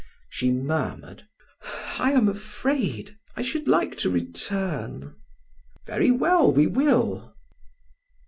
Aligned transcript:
She 0.31 0.49
murmured: 0.49 1.27
"I 1.99 2.13
am 2.13 2.27
afraid; 2.27 3.19
I 3.35 3.43
should 3.43 3.67
like 3.67 3.95
to 3.99 4.09
return." 4.09 5.13
"Very 5.85 6.09
well, 6.09 6.51
we 6.51 6.65
will." 6.65 7.35